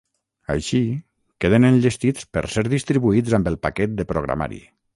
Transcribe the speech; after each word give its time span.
Així, 0.53 0.79
queden 1.45 1.67
enllestits 1.69 2.25
per 2.37 2.43
ser 2.55 2.63
distribuïts 2.73 3.39
amb 3.41 3.51
el 3.53 3.61
paquet 3.67 3.95
de 4.01 4.09
programari. 4.15 4.63